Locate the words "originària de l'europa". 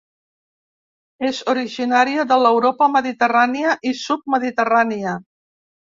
1.53-2.89